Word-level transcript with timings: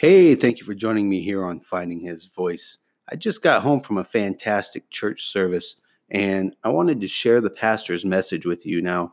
Hey, 0.00 0.34
thank 0.34 0.58
you 0.58 0.64
for 0.64 0.72
joining 0.72 1.10
me 1.10 1.20
here 1.20 1.44
on 1.44 1.60
Finding 1.60 2.00
His 2.00 2.24
Voice. 2.24 2.78
I 3.12 3.16
just 3.16 3.42
got 3.42 3.60
home 3.60 3.82
from 3.82 3.98
a 3.98 4.04
fantastic 4.04 4.88
church 4.88 5.26
service 5.26 5.76
and 6.08 6.56
I 6.64 6.70
wanted 6.70 7.02
to 7.02 7.06
share 7.06 7.42
the 7.42 7.50
pastor's 7.50 8.02
message 8.02 8.46
with 8.46 8.64
you 8.64 8.80
now. 8.80 9.12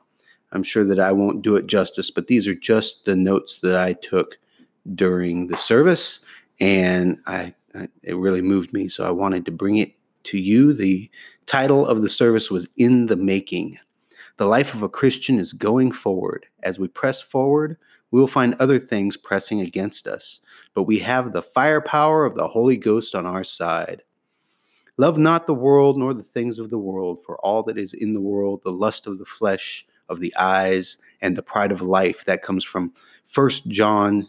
I'm 0.53 0.63
sure 0.63 0.85
that 0.85 0.97
I 0.97 1.11
won't 1.11 1.41
do 1.41 1.57
it 1.57 1.67
justice, 1.67 2.09
but 2.09 2.27
these 2.27 2.47
are 2.47 2.55
just 2.55 3.03
the 3.03 3.17
notes 3.17 3.59
that 3.59 3.75
I 3.75 3.95
took 4.01 4.39
during 4.95 5.47
the 5.47 5.57
service 5.57 6.21
and 6.61 7.17
I, 7.27 7.54
I 7.75 7.89
it 8.04 8.15
really 8.15 8.41
moved 8.41 8.71
me, 8.71 8.88
so 8.88 9.05
I 9.05 9.11
wanted 9.11 9.45
to 9.47 9.51
bring 9.51 9.75
it 9.75 9.91
to 10.23 10.38
you. 10.38 10.71
The 10.71 11.11
title 11.47 11.85
of 11.85 12.01
the 12.01 12.07
service 12.07 12.49
was 12.49 12.65
In 12.77 13.07
the 13.07 13.17
Making. 13.17 13.77
The 14.38 14.45
life 14.45 14.75
of 14.75 14.83
a 14.83 14.89
Christian 14.89 15.39
is 15.39 15.51
going 15.51 15.91
forward. 15.91 16.45
As 16.61 16.77
we 16.77 16.88
press 16.88 17.21
forward, 17.21 17.75
we 18.11 18.20
will 18.20 18.27
find 18.27 18.53
other 18.55 18.77
things 18.77 19.17
pressing 19.17 19.61
against 19.61 20.05
us, 20.05 20.41
but 20.75 20.83
we 20.83 20.99
have 20.99 21.33
the 21.33 21.41
firepower 21.41 22.23
of 22.23 22.35
the 22.35 22.48
Holy 22.48 22.77
Ghost 22.77 23.15
on 23.15 23.26
our 23.26 23.43
side. 23.43 24.03
Love 24.98 25.17
not 25.17 25.48
the 25.48 25.55
world 25.55 25.98
nor 25.98 26.13
the 26.13 26.23
things 26.23 26.59
of 26.59 26.70
the 26.70 26.77
world, 26.77 27.23
for 27.26 27.38
all 27.39 27.63
that 27.63 27.79
is 27.79 27.93
in 27.95 28.13
the 28.13 28.21
world, 28.21 28.62
the 28.63 28.71
lust 28.71 29.07
of 29.07 29.17
the 29.17 29.26
flesh, 29.26 29.85
of 30.07 30.20
the 30.20 30.35
eyes, 30.38 30.99
and 31.21 31.35
the 31.35 31.43
pride 31.43 31.71
of 31.71 31.81
life. 31.81 32.26
That 32.26 32.43
comes 32.43 32.63
from 32.63 32.93
1 33.34 33.49
John 33.67 34.27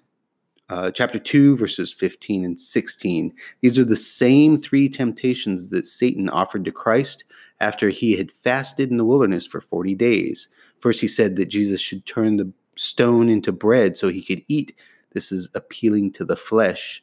uh, 0.70 0.90
chapter 0.90 1.18
2, 1.18 1.56
verses 1.56 1.92
15 1.92 2.44
and 2.44 2.58
16. 2.58 3.32
These 3.60 3.78
are 3.78 3.84
the 3.84 3.96
same 3.96 4.60
three 4.60 4.88
temptations 4.88 5.70
that 5.70 5.86
Satan 5.86 6.28
offered 6.28 6.64
to 6.64 6.72
Christ 6.72 7.24
after 7.60 7.88
he 7.88 8.16
had 8.16 8.32
fasted 8.44 8.90
in 8.90 8.96
the 8.96 9.04
wilderness 9.04 9.46
for 9.46 9.60
40 9.60 9.94
days. 9.94 10.48
First, 10.80 11.00
he 11.00 11.08
said 11.08 11.36
that 11.36 11.46
Jesus 11.46 11.80
should 11.80 12.06
turn 12.06 12.36
the 12.36 12.52
stone 12.76 13.28
into 13.28 13.52
bread 13.52 13.96
so 13.96 14.08
he 14.08 14.22
could 14.22 14.42
eat. 14.48 14.76
This 15.12 15.32
is 15.32 15.50
appealing 15.54 16.12
to 16.12 16.24
the 16.24 16.36
flesh. 16.36 17.02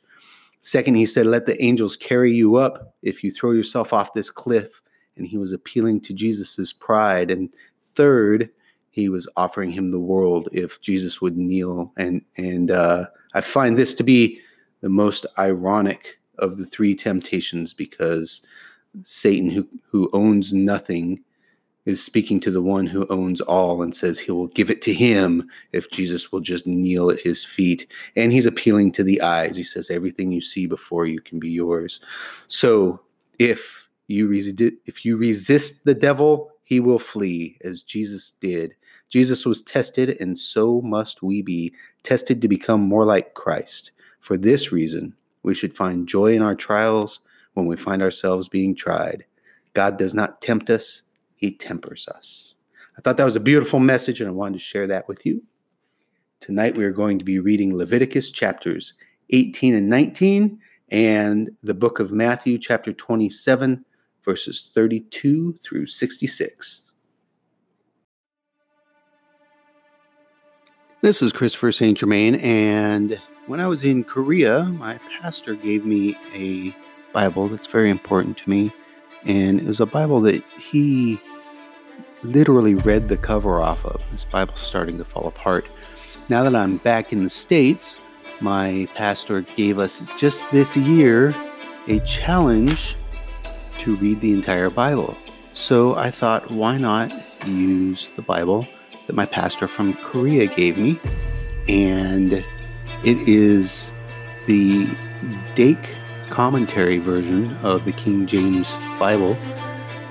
Second, 0.61 0.95
he 0.95 1.05
said, 1.05 1.25
Let 1.25 1.45
the 1.45 1.61
angels 1.63 1.95
carry 1.95 2.33
you 2.33 2.55
up 2.55 2.95
if 3.01 3.23
you 3.23 3.31
throw 3.31 3.51
yourself 3.51 3.93
off 3.93 4.13
this 4.13 4.29
cliff. 4.29 4.81
And 5.17 5.27
he 5.27 5.37
was 5.37 5.51
appealing 5.51 6.01
to 6.01 6.13
Jesus's 6.13 6.73
pride. 6.73 7.31
And 7.31 7.53
third, 7.83 8.49
he 8.89 9.09
was 9.09 9.27
offering 9.37 9.71
him 9.71 9.91
the 9.91 9.99
world 9.99 10.49
if 10.51 10.81
Jesus 10.81 11.21
would 11.21 11.37
kneel. 11.37 11.91
And 11.97 12.21
and 12.37 12.71
uh, 12.71 13.05
I 13.33 13.41
find 13.41 13.77
this 13.77 13.93
to 13.95 14.03
be 14.03 14.39
the 14.81 14.89
most 14.89 15.25
ironic 15.37 16.19
of 16.39 16.57
the 16.57 16.65
three 16.65 16.95
temptations 16.95 17.73
because 17.73 18.41
Satan, 19.03 19.49
who, 19.49 19.67
who 19.89 20.09
owns 20.13 20.53
nothing, 20.53 21.19
is 21.85 22.03
speaking 22.03 22.39
to 22.39 22.51
the 22.51 22.61
one 22.61 22.87
who 22.87 23.05
owns 23.09 23.41
all 23.41 23.83
and 23.83 23.95
says 23.95 24.19
he 24.19 24.31
will 24.31 24.47
give 24.47 24.69
it 24.69 24.81
to 24.81 24.93
him 24.93 25.47
if 25.71 25.89
Jesus 25.91 26.31
will 26.31 26.39
just 26.39 26.65
kneel 26.65 27.11
at 27.11 27.19
his 27.19 27.45
feet. 27.45 27.91
And 28.15 28.31
he's 28.31 28.47
appealing 28.47 28.91
to 28.93 29.03
the 29.03 29.21
eyes. 29.21 29.55
He 29.55 29.63
says, 29.63 29.89
Everything 29.89 30.31
you 30.31 30.41
see 30.41 30.65
before 30.65 31.05
you 31.05 31.21
can 31.21 31.39
be 31.39 31.49
yours. 31.49 32.01
So 32.47 32.99
if 33.37 33.87
you, 34.07 34.27
resist, 34.27 34.61
if 34.85 35.05
you 35.05 35.17
resist 35.17 35.85
the 35.85 35.93
devil, 35.93 36.51
he 36.63 36.79
will 36.79 36.99
flee, 36.99 37.57
as 37.63 37.83
Jesus 37.83 38.31
did. 38.31 38.75
Jesus 39.09 39.45
was 39.45 39.61
tested, 39.61 40.17
and 40.19 40.35
so 40.35 40.81
must 40.81 41.21
we 41.21 41.43
be 41.43 41.73
tested 42.01 42.41
to 42.41 42.47
become 42.47 42.81
more 42.81 43.05
like 43.05 43.35
Christ. 43.35 43.91
For 44.19 44.35
this 44.35 44.71
reason, 44.71 45.13
we 45.43 45.53
should 45.53 45.75
find 45.75 46.07
joy 46.07 46.33
in 46.33 46.41
our 46.41 46.55
trials 46.55 47.19
when 47.55 47.65
we 47.65 47.75
find 47.75 48.03
ourselves 48.03 48.47
being 48.47 48.75
tried. 48.75 49.25
God 49.73 49.97
does 49.97 50.13
not 50.13 50.41
tempt 50.41 50.69
us, 50.69 51.01
He 51.35 51.51
tempers 51.51 52.07
us. 52.07 52.55
I 52.97 53.01
thought 53.01 53.17
that 53.17 53.25
was 53.25 53.35
a 53.35 53.41
beautiful 53.41 53.79
message, 53.79 54.21
and 54.21 54.29
I 54.29 54.33
wanted 54.33 54.53
to 54.53 54.59
share 54.59 54.87
that 54.87 55.07
with 55.07 55.25
you. 55.25 55.41
Tonight, 56.39 56.77
we 56.77 56.85
are 56.85 56.91
going 56.91 57.17
to 57.17 57.25
be 57.25 57.39
reading 57.39 57.75
Leviticus 57.75 58.29
chapters 58.29 58.93
18 59.31 59.73
and 59.73 59.89
19 59.89 60.59
and 60.89 61.49
the 61.63 61.73
book 61.73 61.99
of 61.99 62.11
Matthew, 62.11 62.59
chapter 62.59 62.93
27, 62.93 63.83
verses 64.23 64.69
32 64.73 65.53
through 65.63 65.87
66. 65.87 66.91
This 71.01 71.21
is 71.21 71.31
Christopher 71.31 71.71
St. 71.71 71.97
Germain, 71.97 72.35
and 72.35 73.19
when 73.47 73.59
I 73.59 73.67
was 73.67 73.83
in 73.83 74.03
Korea, 74.03 74.63
my 74.63 74.99
pastor 75.19 75.55
gave 75.55 75.85
me 75.85 76.17
a 76.33 76.75
Bible 77.15 77.47
that's 77.47 77.67
very 77.67 77.89
important 77.89 78.37
to 78.37 78.49
me. 78.49 78.73
And 79.23 79.59
it 79.59 79.65
was 79.65 79.79
a 79.79 79.85
Bible 79.85 80.19
that 80.21 80.43
he 80.59 81.19
literally 82.23 82.75
read 82.75 83.07
the 83.07 83.15
cover 83.15 83.61
off 83.61 83.83
of. 83.85 84.03
This 84.11 84.25
Bible's 84.25 84.59
starting 84.59 84.97
to 84.97 85.05
fall 85.05 85.25
apart. 85.25 85.65
Now 86.27 86.43
that 86.43 86.53
I'm 86.53 86.77
back 86.77 87.13
in 87.13 87.23
the 87.23 87.29
States, 87.29 87.99
my 88.41 88.87
pastor 88.95 89.41
gave 89.41 89.79
us 89.79 90.01
just 90.17 90.43
this 90.51 90.75
year 90.75 91.33
a 91.87 92.01
challenge 92.01 92.97
to 93.79 93.95
read 93.95 94.19
the 94.19 94.33
entire 94.33 94.69
Bible. 94.69 95.17
So 95.53 95.95
I 95.95 96.11
thought, 96.11 96.51
why 96.51 96.77
not 96.77 97.13
use 97.47 98.09
the 98.17 98.23
Bible 98.23 98.67
that 99.07 99.15
my 99.15 99.25
pastor 99.25 99.69
from 99.69 99.93
Korea 99.93 100.47
gave 100.47 100.77
me? 100.77 100.99
And 101.69 102.33
it 103.03 103.27
is 103.27 103.93
the 104.47 104.89
Dake 105.55 105.89
commentary 106.29 106.97
version 106.97 107.55
of 107.57 107.85
the 107.85 107.91
King 107.91 108.25
James 108.25 108.77
Bible, 108.99 109.37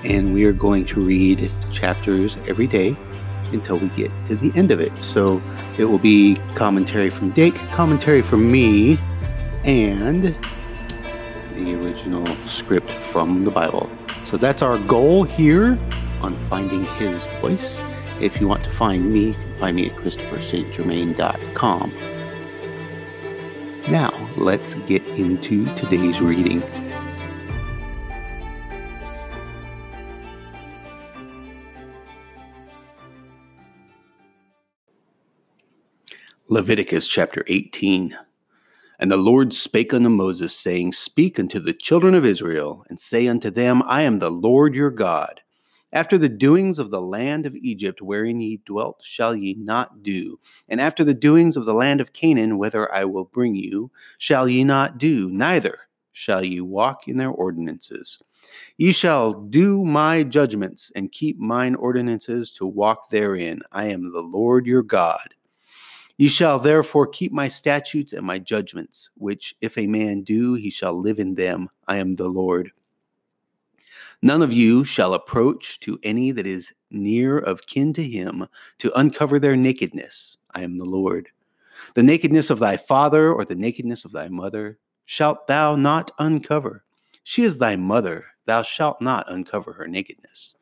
and 0.03 0.33
we 0.33 0.45
are 0.45 0.53
going 0.53 0.85
to 0.85 0.99
read 0.99 1.51
chapters 1.71 2.37
every 2.47 2.67
day 2.67 2.95
until 3.51 3.77
we 3.77 3.87
get 3.89 4.11
to 4.27 4.35
the 4.35 4.51
end 4.57 4.71
of 4.71 4.79
it. 4.79 5.01
So 5.01 5.41
it 5.77 5.85
will 5.85 5.99
be 5.99 6.39
commentary 6.55 7.09
from 7.09 7.31
Dake, 7.31 7.55
commentary 7.71 8.21
from 8.21 8.51
me, 8.51 8.99
and 9.63 10.35
the 11.53 11.75
original 11.75 12.25
script 12.45 12.91
from 12.91 13.45
the 13.45 13.51
Bible. 13.51 13.89
So 14.23 14.37
that's 14.37 14.61
our 14.61 14.77
goal 14.79 15.23
here 15.23 15.79
on 16.21 16.37
finding 16.49 16.85
his 16.95 17.25
voice. 17.41 17.83
If 18.19 18.39
you 18.39 18.47
want 18.47 18.63
to 18.63 18.69
find 18.69 19.11
me, 19.11 19.27
you 19.27 19.33
can 19.33 19.59
find 19.59 19.75
me 19.75 19.89
at 19.89 19.95
christopherstgermain.com. 19.95 21.91
Now, 23.89 24.31
let's 24.35 24.73
get 24.87 25.05
into 25.09 25.65
today's 25.75 26.19
reading. 26.19 26.63
Leviticus 36.47 37.07
chapter 37.07 37.43
18. 37.45 38.17
And 38.97 39.11
the 39.11 39.17
Lord 39.17 39.53
spake 39.53 39.93
unto 39.93 40.09
Moses, 40.09 40.55
saying, 40.55 40.93
Speak 40.93 41.39
unto 41.39 41.59
the 41.59 41.73
children 41.73 42.15
of 42.15 42.25
Israel, 42.25 42.83
and 42.89 42.99
say 42.99 43.27
unto 43.27 43.51
them, 43.51 43.83
I 43.85 44.01
am 44.01 44.17
the 44.17 44.31
Lord 44.31 44.73
your 44.73 44.89
God. 44.89 45.41
After 45.95 46.17
the 46.17 46.27
doings 46.27 46.77
of 46.77 46.91
the 46.91 46.99
land 46.99 47.45
of 47.45 47.55
Egypt 47.55 48.01
wherein 48.01 48.41
ye 48.41 48.59
dwelt 48.65 49.01
shall 49.01 49.33
ye 49.33 49.53
not 49.53 50.03
do, 50.03 50.37
and 50.67 50.81
after 50.81 51.05
the 51.05 51.13
doings 51.13 51.55
of 51.55 51.63
the 51.63 51.73
land 51.73 52.01
of 52.01 52.11
Canaan 52.11 52.57
whither 52.57 52.93
I 52.93 53.05
will 53.05 53.23
bring 53.23 53.55
you 53.55 53.89
shall 54.17 54.49
ye 54.49 54.65
not 54.65 54.97
do, 54.97 55.29
neither 55.31 55.79
shall 56.11 56.43
ye 56.43 56.59
walk 56.59 57.07
in 57.07 57.15
their 57.15 57.29
ordinances. 57.29 58.19
Ye 58.75 58.91
shall 58.91 59.35
do 59.35 59.85
my 59.85 60.23
judgments 60.23 60.91
and 60.97 61.13
keep 61.13 61.39
mine 61.39 61.75
ordinances 61.75 62.51
to 62.51 62.65
walk 62.67 63.09
therein. 63.09 63.61
I 63.71 63.85
am 63.85 64.11
the 64.11 64.19
Lord 64.19 64.67
your 64.67 64.83
God. 64.83 65.33
Ye 66.17 66.27
shall 66.27 66.59
therefore 66.59 67.07
keep 67.07 67.31
my 67.31 67.47
statutes 67.47 68.11
and 68.11 68.27
my 68.27 68.37
judgments, 68.37 69.11
which 69.15 69.55
if 69.61 69.77
a 69.77 69.87
man 69.87 70.23
do, 70.23 70.55
he 70.55 70.69
shall 70.69 70.93
live 70.93 71.19
in 71.19 71.35
them. 71.35 71.69
I 71.87 71.99
am 71.99 72.17
the 72.17 72.27
Lord. 72.27 72.73
None 74.25 74.41
of 74.41 74.51
you 74.51 74.83
shall 74.83 75.13
approach 75.13 75.79
to 75.81 75.99
any 76.01 76.31
that 76.31 76.47
is 76.47 76.73
near 76.89 77.37
of 77.37 77.67
kin 77.67 77.93
to 77.93 78.01
him 78.01 78.47
to 78.79 78.99
uncover 78.99 79.37
their 79.37 79.55
nakedness. 79.55 80.39
I 80.55 80.63
am 80.63 80.79
the 80.79 80.83
Lord. 80.83 81.29
The 81.93 82.01
nakedness 82.01 82.49
of 82.49 82.57
thy 82.57 82.75
father 82.75 83.31
or 83.31 83.45
the 83.45 83.53
nakedness 83.53 84.03
of 84.03 84.13
thy 84.13 84.29
mother 84.29 84.79
shalt 85.05 85.45
thou 85.45 85.75
not 85.75 86.09
uncover. 86.17 86.83
She 87.21 87.43
is 87.43 87.59
thy 87.59 87.75
mother, 87.75 88.25
thou 88.47 88.63
shalt 88.63 88.99
not 88.99 89.31
uncover 89.31 89.73
her 89.73 89.85
nakedness. 89.85 90.55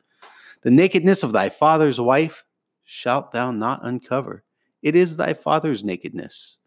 The 0.63 0.71
nakedness 0.71 1.24
of 1.24 1.31
thy 1.31 1.48
father's 1.48 2.01
wife 2.01 2.44
shalt 2.83 3.31
thou 3.31 3.51
not 3.51 3.80
uncover. 3.83 4.44
It 4.81 4.94
is 4.94 5.15
thy 5.15 5.33
father's 5.33 5.86
nakedness. 5.86 6.57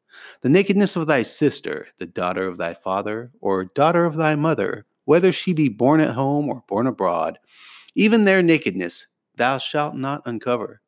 The 0.41 0.49
nakedness 0.49 0.97
of 0.97 1.07
thy 1.07 1.25
sister, 1.25 1.89
the 1.99 2.07
daughter 2.07 2.49
of 2.49 2.57
thy 2.57 2.73
father, 2.73 3.33
or 3.43 3.67
daughter 3.67 4.07
of 4.07 4.17
thy 4.17 4.35
mother, 4.35 4.87
whether 5.07 5.33
she 5.33 5.55
be 5.55 5.71
born 5.71 6.01
at 6.01 6.15
home 6.15 6.49
or 6.51 6.63
born 6.69 6.87
abroad, 6.87 7.39
even 7.95 8.25
their 8.25 8.43
nakedness 8.43 9.07
thou 9.37 9.57
shalt 9.57 9.95
not 9.95 10.23
uncover. 10.27 10.83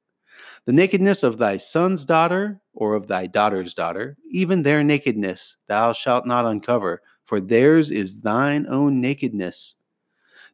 The 0.66 0.72
nakedness 0.72 1.22
of 1.22 1.38
thy 1.38 1.56
son's 1.56 2.04
daughter 2.04 2.60
or 2.74 2.94
of 2.94 3.06
thy 3.06 3.26
daughter's 3.26 3.72
daughter, 3.72 4.18
even 4.30 4.62
their 4.62 4.84
nakedness 4.84 5.56
thou 5.66 5.94
shalt 5.94 6.26
not 6.26 6.44
uncover, 6.44 7.00
for 7.24 7.40
theirs 7.40 7.90
is 7.90 8.20
thine 8.20 8.66
own 8.68 9.00
nakedness. 9.00 9.76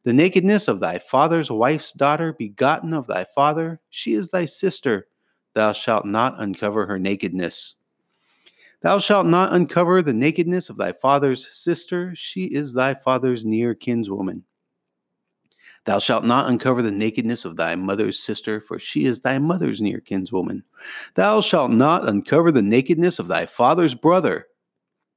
The 0.04 0.12
nakedness 0.12 0.68
of 0.68 0.80
thy 0.80 0.98
father's 0.98 1.50
wife's 1.50 1.92
daughter, 1.92 2.32
begotten 2.32 2.92
of 2.92 3.06
thy 3.06 3.24
father, 3.34 3.80
she 3.90 4.12
is 4.12 4.30
thy 4.30 4.44
sister, 4.44 5.08
thou 5.54 5.72
shalt 5.72 6.04
not 6.04 6.34
uncover 6.38 6.86
her 6.86 6.98
nakedness. 6.98 7.76
Thou 8.84 8.98
shalt 8.98 9.26
not 9.26 9.54
uncover 9.54 10.02
the 10.02 10.12
nakedness 10.12 10.68
of 10.68 10.76
thy 10.76 10.92
father's 10.92 11.50
sister, 11.50 12.14
she 12.14 12.44
is 12.44 12.74
thy 12.74 12.92
father's 12.92 13.42
near 13.42 13.74
kinswoman. 13.74 14.42
Thou 15.86 15.98
shalt 15.98 16.24
not 16.26 16.50
uncover 16.50 16.82
the 16.82 16.90
nakedness 16.90 17.46
of 17.46 17.56
thy 17.56 17.76
mother's 17.76 18.18
sister, 18.18 18.60
for 18.60 18.78
she 18.78 19.06
is 19.06 19.20
thy 19.20 19.38
mother's 19.38 19.80
near 19.80 20.00
kinswoman. 20.00 20.64
Thou 21.14 21.40
shalt 21.40 21.70
not 21.70 22.06
uncover 22.06 22.52
the 22.52 22.60
nakedness 22.60 23.18
of 23.18 23.26
thy 23.26 23.46
father's 23.46 23.94
brother. 23.94 24.48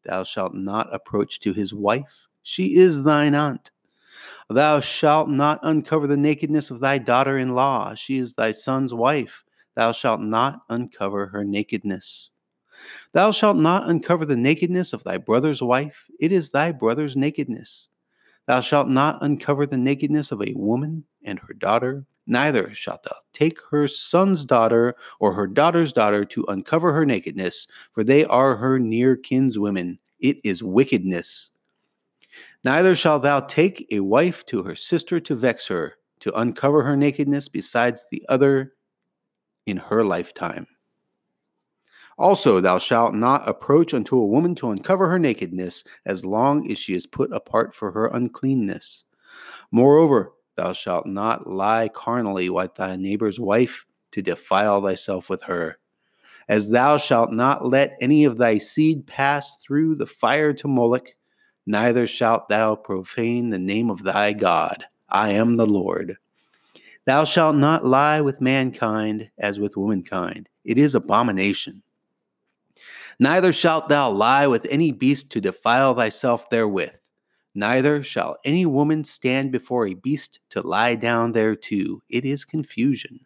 Thou 0.05 0.23
shalt 0.23 0.53
not 0.53 0.87
approach 0.95 1.41
to 1.41 1.51
his 1.51 1.73
wife, 1.73 2.25
she 2.43 2.77
is 2.77 3.03
thine 3.03 3.35
aunt. 3.35 3.71
Thou 4.49 4.79
shalt 4.79 5.27
not 5.27 5.59
uncover 5.63 6.07
the 6.07 6.15
nakedness 6.15 6.71
of 6.71 6.79
thy 6.79 6.99
daughter 6.99 7.37
in 7.37 7.53
law, 7.53 7.95
she 7.95 8.17
is 8.17 8.33
thy 8.33 8.53
son's 8.53 8.93
wife. 8.93 9.43
Thou 9.75 9.91
shalt 9.91 10.21
not 10.21 10.61
uncover 10.69 11.27
her 11.27 11.43
nakedness. 11.43 12.29
Thou 13.13 13.31
shalt 13.31 13.57
not 13.57 13.89
uncover 13.89 14.25
the 14.25 14.35
nakedness 14.35 14.93
of 14.93 15.03
thy 15.03 15.17
brother's 15.17 15.61
wife, 15.61 16.05
it 16.19 16.31
is 16.31 16.51
thy 16.51 16.71
brother's 16.71 17.15
nakedness. 17.15 17.89
Thou 18.47 18.61
shalt 18.61 18.87
not 18.87 19.21
uncover 19.21 19.65
the 19.65 19.77
nakedness 19.77 20.31
of 20.31 20.41
a 20.41 20.53
woman 20.55 21.03
and 21.23 21.39
her 21.39 21.53
daughter, 21.53 22.05
neither 22.27 22.73
shalt 22.73 23.03
thou 23.03 23.15
take 23.33 23.59
her 23.69 23.87
son's 23.87 24.45
daughter 24.45 24.95
or 25.19 25.33
her 25.33 25.47
daughter's 25.47 25.91
daughter 25.91 26.23
to 26.25 26.45
uncover 26.47 26.93
her 26.93 27.05
nakedness, 27.05 27.67
for 27.91 28.03
they 28.03 28.25
are 28.25 28.55
her 28.55 28.79
near 28.79 29.17
kinswomen. 29.17 29.97
It 30.19 30.37
is 30.43 30.63
wickedness. 30.63 31.51
Neither 32.63 32.95
shalt 32.95 33.23
thou 33.23 33.41
take 33.41 33.87
a 33.91 33.99
wife 33.99 34.45
to 34.47 34.63
her 34.63 34.75
sister 34.75 35.19
to 35.19 35.35
vex 35.35 35.67
her, 35.67 35.97
to 36.21 36.37
uncover 36.39 36.83
her 36.83 36.95
nakedness 36.95 37.47
besides 37.47 38.05
the 38.11 38.25
other 38.29 38.73
in 39.65 39.77
her 39.77 40.03
lifetime. 40.03 40.67
Also, 42.17 42.59
thou 42.59 42.79
shalt 42.79 43.13
not 43.13 43.47
approach 43.47 43.93
unto 43.93 44.17
a 44.17 44.25
woman 44.25 44.55
to 44.55 44.71
uncover 44.71 45.07
her 45.07 45.19
nakedness, 45.19 45.83
as 46.05 46.25
long 46.25 46.69
as 46.71 46.77
she 46.79 46.95
is 46.95 47.05
put 47.05 47.31
apart 47.31 47.75
for 47.75 47.91
her 47.91 48.07
uncleanness. 48.07 49.05
Moreover, 49.71 50.33
thou 50.55 50.73
shalt 50.73 51.05
not 51.05 51.47
lie 51.47 51.89
carnally 51.89 52.49
with 52.49 52.73
thy 52.75 52.95
neighbor's 52.95 53.39
wife 53.39 53.85
to 54.11 54.23
defile 54.23 54.81
thyself 54.81 55.29
with 55.29 55.43
her. 55.43 55.77
As 56.49 56.69
thou 56.69 56.97
shalt 56.97 57.31
not 57.31 57.65
let 57.65 57.97
any 58.01 58.23
of 58.23 58.37
thy 58.37 58.57
seed 58.57 59.05
pass 59.05 59.57
through 59.57 59.95
the 59.95 60.07
fire 60.07 60.53
to 60.53 60.67
Moloch, 60.67 61.09
neither 61.65 62.07
shalt 62.07 62.49
thou 62.49 62.75
profane 62.75 63.49
the 63.49 63.59
name 63.59 63.91
of 63.91 64.03
thy 64.03 64.33
God. 64.33 64.85
I 65.09 65.31
am 65.31 65.57
the 65.57 65.67
Lord. 65.67 66.17
Thou 67.05 67.25
shalt 67.25 67.55
not 67.55 67.85
lie 67.85 68.21
with 68.21 68.41
mankind 68.41 69.29
as 69.37 69.59
with 69.59 69.77
womankind. 69.77 70.49
It 70.63 70.77
is 70.77 70.95
abomination. 70.95 71.83
Neither 73.19 73.51
shalt 73.51 73.89
thou 73.89 74.11
lie 74.11 74.45
with 74.45 74.67
any 74.69 74.91
beast 74.91 75.31
to 75.31 75.41
defile 75.41 75.95
thyself 75.95 76.49
therewith. 76.49 76.99
Neither 77.55 78.03
shall 78.03 78.37
any 78.45 78.67
woman 78.67 79.03
stand 79.03 79.51
before 79.51 79.87
a 79.87 79.95
beast 79.95 80.39
to 80.49 80.61
lie 80.61 80.93
down 80.93 81.31
thereto. 81.31 82.01
It 82.09 82.25
is 82.25 82.45
confusion. 82.45 83.19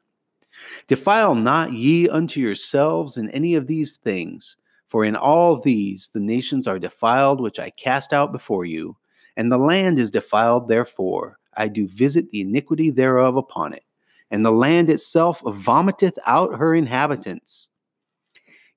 Defile 0.88 1.36
not 1.36 1.74
ye 1.74 2.08
unto 2.08 2.40
yourselves 2.40 3.18
in 3.18 3.30
any 3.32 3.56
of 3.56 3.68
these 3.68 3.98
things, 3.98 4.56
for 4.88 5.04
in 5.04 5.18
all 5.18 5.60
these 5.60 6.10
the 6.10 6.20
nations 6.22 6.68
are 6.68 6.80
defiled 6.80 7.42
which 7.42 7.60
I 7.60 7.72
cast 7.72 8.14
out 8.14 8.32
before 8.32 8.64
you, 8.64 8.96
and 9.36 9.52
the 9.52 9.58
land 9.58 10.00
is 10.00 10.12
defiled 10.12 10.70
therefore. 10.70 11.38
I 11.58 11.68
do 11.68 11.88
visit 11.88 12.30
the 12.30 12.42
iniquity 12.42 12.92
thereof 12.92 13.36
upon 13.36 13.74
it, 13.74 13.84
and 14.30 14.46
the 14.46 14.52
land 14.52 14.90
itself 14.90 15.42
vomiteth 15.42 16.18
out 16.26 16.58
her 16.58 16.74
inhabitants. 16.74 17.71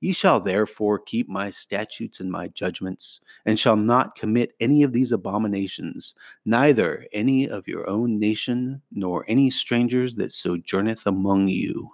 Ye 0.05 0.13
shall 0.13 0.39
therefore 0.39 0.99
keep 0.99 1.31
my 1.31 1.49
statutes 1.49 2.21
and 2.21 2.31
my 2.31 2.49
judgments, 2.49 3.21
and 3.47 3.59
shall 3.59 3.75
not 3.77 4.17
commit 4.17 4.53
any 4.61 4.83
of 4.83 4.93
these 4.93 5.13
abominations, 5.13 6.15
neither 6.45 7.07
any 7.15 7.49
of 7.49 7.67
your 7.67 7.89
own 7.89 8.19
nation, 8.19 8.83
nor 8.93 9.25
any 9.29 9.49
strangers 9.49 10.17
that 10.17 10.31
sojourneth 10.31 11.07
among 11.07 11.49
you. 11.49 11.91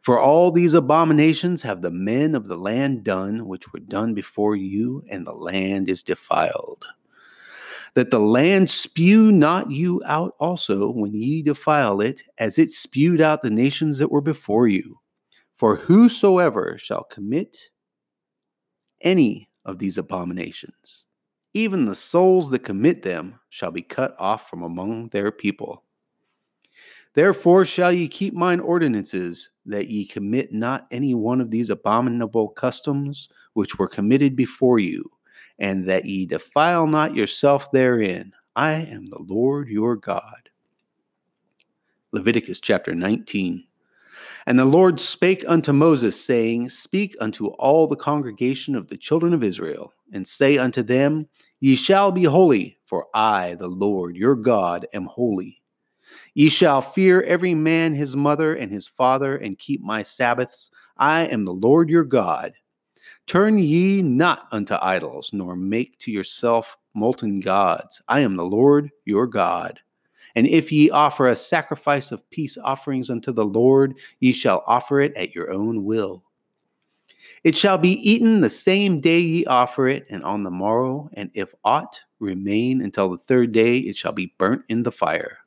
For 0.00 0.18
all 0.18 0.50
these 0.50 0.72
abominations 0.72 1.60
have 1.60 1.82
the 1.82 1.90
men 1.90 2.34
of 2.34 2.46
the 2.46 2.56
land 2.56 3.04
done, 3.04 3.46
which 3.46 3.70
were 3.74 3.80
done 3.80 4.14
before 4.14 4.56
you, 4.56 5.04
and 5.10 5.26
the 5.26 5.34
land 5.34 5.90
is 5.90 6.02
defiled. 6.02 6.82
That 7.92 8.10
the 8.10 8.20
land 8.20 8.70
spew 8.70 9.30
not 9.32 9.70
you 9.70 10.02
out 10.06 10.34
also 10.40 10.92
when 10.92 11.12
ye 11.12 11.42
defile 11.42 12.00
it, 12.00 12.22
as 12.38 12.58
it 12.58 12.70
spewed 12.70 13.20
out 13.20 13.42
the 13.42 13.50
nations 13.50 13.98
that 13.98 14.10
were 14.10 14.22
before 14.22 14.66
you. 14.66 14.98
For 15.56 15.76
whosoever 15.76 16.76
shall 16.78 17.04
commit 17.04 17.70
any 19.00 19.48
of 19.64 19.78
these 19.78 19.96
abominations, 19.96 21.06
even 21.54 21.86
the 21.86 21.94
souls 21.94 22.50
that 22.50 22.60
commit 22.60 23.02
them 23.02 23.40
shall 23.48 23.70
be 23.70 23.82
cut 23.82 24.14
off 24.18 24.50
from 24.50 24.62
among 24.62 25.08
their 25.08 25.32
people. 25.32 25.82
Therefore 27.14 27.64
shall 27.64 27.90
ye 27.90 28.06
keep 28.08 28.34
mine 28.34 28.60
ordinances, 28.60 29.48
that 29.64 29.88
ye 29.88 30.04
commit 30.04 30.52
not 30.52 30.86
any 30.90 31.14
one 31.14 31.40
of 31.40 31.50
these 31.50 31.70
abominable 31.70 32.48
customs 32.50 33.30
which 33.54 33.78
were 33.78 33.88
committed 33.88 34.36
before 34.36 34.78
you, 34.78 35.10
and 35.58 35.88
that 35.88 36.04
ye 36.04 36.26
defile 36.26 36.86
not 36.86 37.14
yourself 37.14 37.70
therein. 37.70 38.34
I 38.54 38.72
am 38.72 39.08
the 39.08 39.22
Lord 39.22 39.70
your 39.70 39.96
God. 39.96 40.50
Leviticus 42.12 42.60
chapter 42.60 42.94
19. 42.94 43.66
And 44.48 44.58
the 44.58 44.64
Lord 44.64 45.00
spake 45.00 45.44
unto 45.48 45.72
Moses, 45.72 46.22
saying, 46.22 46.68
Speak 46.68 47.16
unto 47.20 47.48
all 47.48 47.88
the 47.88 47.96
congregation 47.96 48.76
of 48.76 48.86
the 48.86 48.96
children 48.96 49.34
of 49.34 49.42
Israel, 49.42 49.92
and 50.12 50.26
say 50.26 50.56
unto 50.56 50.84
them, 50.84 51.26
Ye 51.58 51.74
shall 51.74 52.12
be 52.12 52.22
holy, 52.22 52.78
for 52.84 53.06
I, 53.12 53.56
the 53.56 53.66
Lord 53.66 54.16
your 54.16 54.36
God, 54.36 54.86
am 54.94 55.06
holy. 55.06 55.60
Ye 56.34 56.48
shall 56.48 56.80
fear 56.80 57.22
every 57.22 57.54
man 57.54 57.92
his 57.94 58.14
mother 58.14 58.54
and 58.54 58.70
his 58.70 58.86
father, 58.86 59.36
and 59.36 59.58
keep 59.58 59.82
my 59.82 60.04
Sabbaths. 60.04 60.70
I 60.96 61.22
am 61.22 61.44
the 61.44 61.52
Lord 61.52 61.90
your 61.90 62.04
God. 62.04 62.52
Turn 63.26 63.58
ye 63.58 64.00
not 64.00 64.46
unto 64.52 64.76
idols, 64.80 65.30
nor 65.32 65.56
make 65.56 65.98
to 66.00 66.12
yourself 66.12 66.76
molten 66.94 67.40
gods. 67.40 68.00
I 68.06 68.20
am 68.20 68.36
the 68.36 68.44
Lord 68.44 68.90
your 69.04 69.26
God. 69.26 69.80
And 70.36 70.46
if 70.46 70.70
ye 70.70 70.90
offer 70.90 71.26
a 71.26 71.34
sacrifice 71.34 72.12
of 72.12 72.28
peace 72.30 72.58
offerings 72.58 73.10
unto 73.10 73.32
the 73.32 73.46
Lord, 73.46 73.98
ye 74.20 74.32
shall 74.32 74.62
offer 74.66 75.00
it 75.00 75.14
at 75.16 75.34
your 75.34 75.50
own 75.50 75.82
will. 75.84 76.22
It 77.42 77.56
shall 77.56 77.78
be 77.78 77.92
eaten 78.08 78.42
the 78.42 78.50
same 78.50 79.00
day 79.00 79.18
ye 79.18 79.46
offer 79.46 79.88
it, 79.88 80.04
and 80.10 80.22
on 80.24 80.42
the 80.42 80.50
morrow, 80.50 81.08
and 81.14 81.30
if 81.32 81.54
aught 81.64 82.00
remain 82.18 82.82
until 82.82 83.08
the 83.08 83.18
third 83.18 83.52
day, 83.52 83.78
it 83.78 83.96
shall 83.96 84.12
be 84.12 84.34
burnt 84.36 84.62
in 84.68 84.82
the 84.82 84.92
fire. 84.92 85.38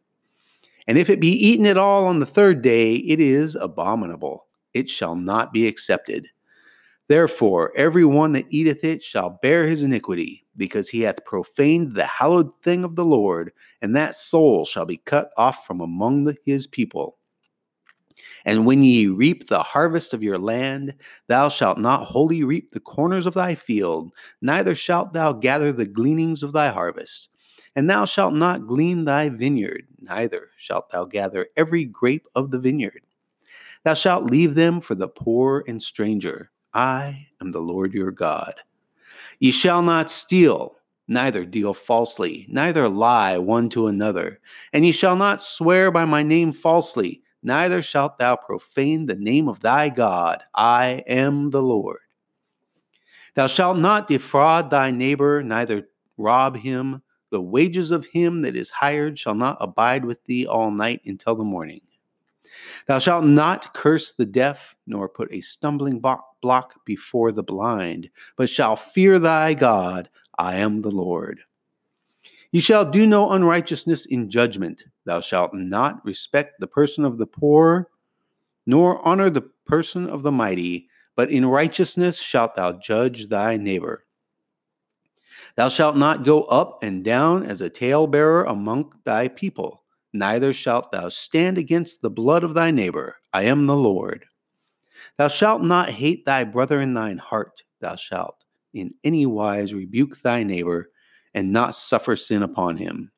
And 0.87 0.97
if 0.97 1.09
it 1.09 1.19
be 1.19 1.33
eaten 1.33 1.67
at 1.67 1.77
all 1.77 2.07
on 2.07 2.19
the 2.19 2.25
third 2.25 2.63
day, 2.63 2.95
it 2.95 3.19
is 3.19 3.55
abominable. 3.55 4.47
It 4.73 4.89
shall 4.89 5.15
not 5.15 5.53
be 5.53 5.67
accepted. 5.67 6.27
Therefore, 7.09 7.73
every 7.75 8.05
one 8.05 8.33
that 8.33 8.45
eateth 8.49 8.83
it 8.83 9.01
shall 9.01 9.39
bear 9.41 9.67
his 9.67 9.81
iniquity 9.81 10.45
because 10.55 10.89
he 10.89 11.01
hath 11.01 11.25
profaned 11.25 11.95
the 11.95 12.05
hallowed 12.05 12.51
thing 12.61 12.83
of 12.83 12.95
the 12.95 13.03
Lord, 13.03 13.51
and 13.81 13.95
that 13.95 14.13
soul 14.13 14.63
shall 14.63 14.85
be 14.85 14.97
cut 14.97 15.31
off 15.35 15.65
from 15.65 15.81
among 15.81 16.25
the, 16.25 16.37
his 16.45 16.67
people. 16.67 17.17
And 18.45 18.67
when 18.67 18.83
ye 18.83 19.07
reap 19.07 19.47
the 19.47 19.63
harvest 19.63 20.13
of 20.13 20.21
your 20.21 20.37
land, 20.37 20.93
thou 21.27 21.49
shalt 21.49 21.79
not 21.79 22.05
wholly 22.05 22.43
reap 22.43 22.71
the 22.71 22.79
corners 22.79 23.25
of 23.25 23.33
thy 23.33 23.55
field, 23.55 24.11
neither 24.41 24.75
shalt 24.75 25.13
thou 25.13 25.33
gather 25.33 25.71
the 25.71 25.87
gleanings 25.87 26.43
of 26.43 26.53
thy 26.53 26.69
harvest. 26.69 27.29
And 27.75 27.89
thou 27.89 28.05
shalt 28.05 28.35
not 28.35 28.67
glean 28.67 29.05
thy 29.05 29.29
vineyard, 29.29 29.87
neither 29.99 30.49
shalt 30.57 30.91
thou 30.91 31.05
gather 31.05 31.47
every 31.57 31.85
grape 31.85 32.27
of 32.35 32.51
the 32.51 32.59
vineyard. 32.59 33.01
Thou 33.83 33.95
shalt 33.95 34.25
leave 34.25 34.53
them 34.53 34.79
for 34.79 34.93
the 34.93 35.07
poor 35.07 35.63
and 35.67 35.81
stranger. 35.81 36.51
I 36.73 37.27
am 37.41 37.51
the 37.51 37.59
Lord 37.59 37.93
your 37.93 38.11
God. 38.11 38.53
Ye 39.39 39.51
shall 39.51 39.81
not 39.81 40.11
steal, 40.11 40.75
neither 41.07 41.45
deal 41.45 41.73
falsely, 41.73 42.45
neither 42.49 42.87
lie 42.87 43.37
one 43.37 43.69
to 43.69 43.87
another. 43.87 44.39
And 44.73 44.85
ye 44.85 44.91
shall 44.91 45.15
not 45.15 45.41
swear 45.41 45.91
by 45.91 46.05
my 46.05 46.23
name 46.23 46.51
falsely, 46.51 47.23
neither 47.41 47.81
shalt 47.81 48.17
thou 48.17 48.35
profane 48.35 49.05
the 49.05 49.15
name 49.15 49.47
of 49.47 49.61
thy 49.61 49.89
God. 49.89 50.43
I 50.55 51.03
am 51.07 51.49
the 51.49 51.61
Lord. 51.61 51.99
Thou 53.35 53.47
shalt 53.47 53.77
not 53.77 54.07
defraud 54.07 54.69
thy 54.69 54.91
neighbor, 54.91 55.41
neither 55.41 55.87
rob 56.17 56.57
him. 56.57 57.01
The 57.31 57.41
wages 57.41 57.91
of 57.91 58.05
him 58.07 58.41
that 58.41 58.55
is 58.55 58.69
hired 58.69 59.17
shall 59.17 59.35
not 59.35 59.57
abide 59.61 60.03
with 60.03 60.23
thee 60.25 60.45
all 60.45 60.71
night 60.71 61.01
until 61.05 61.35
the 61.35 61.43
morning. 61.43 61.81
Thou 62.87 62.99
shalt 62.99 63.23
not 63.23 63.73
curse 63.73 64.13
the 64.13 64.25
deaf, 64.25 64.75
nor 64.87 65.07
put 65.07 65.31
a 65.31 65.41
stumbling 65.41 65.99
block 65.99 66.28
before 66.85 67.31
the 67.31 67.43
blind, 67.43 68.09
but 68.37 68.49
shall 68.49 68.75
fear 68.75 69.19
thy 69.19 69.53
God. 69.53 70.09
I 70.37 70.55
am 70.55 70.81
the 70.81 70.91
Lord. 70.91 71.41
Ye 72.51 72.61
shall 72.61 72.89
do 72.89 73.05
no 73.05 73.31
unrighteousness 73.31 74.05
in 74.07 74.29
judgment. 74.29 74.83
Thou 75.05 75.21
shalt 75.21 75.53
not 75.53 76.03
respect 76.03 76.59
the 76.59 76.67
person 76.67 77.05
of 77.05 77.17
the 77.17 77.27
poor, 77.27 77.89
nor 78.65 79.05
honor 79.07 79.29
the 79.29 79.49
person 79.65 80.07
of 80.07 80.23
the 80.23 80.31
mighty, 80.31 80.89
but 81.15 81.29
in 81.29 81.45
righteousness 81.45 82.19
shalt 82.19 82.55
thou 82.55 82.71
judge 82.73 83.27
thy 83.27 83.57
neighbor. 83.57 84.05
Thou 85.55 85.69
shalt 85.69 85.97
not 85.97 86.23
go 86.23 86.43
up 86.43 86.79
and 86.81 87.03
down 87.03 87.43
as 87.43 87.61
a 87.61 87.69
talebearer 87.69 88.45
among 88.45 88.93
thy 89.03 89.27
people, 89.27 89.83
neither 90.13 90.53
shalt 90.53 90.91
thou 90.91 91.09
stand 91.09 91.57
against 91.57 92.01
the 92.01 92.09
blood 92.09 92.43
of 92.43 92.53
thy 92.53 92.71
neighbor. 92.71 93.17
I 93.33 93.43
am 93.43 93.67
the 93.67 93.75
Lord. 93.75 94.25
Thou 95.19 95.27
shalt 95.27 95.61
not 95.61 95.89
hate 95.89 96.23
thy 96.23 96.45
brother 96.45 96.79
in 96.79 96.93
thine 96.93 97.17
heart. 97.17 97.61
Thou 97.81 97.97
shalt 97.97 98.45
in 98.73 98.89
any 99.03 99.25
wise 99.25 99.73
rebuke 99.73 100.21
thy 100.21 100.43
neighbor, 100.43 100.91
and 101.33 101.51
not 101.51 101.75
suffer 101.75 102.15
sin 102.15 102.41
upon 102.41 102.77
him. 102.77 103.11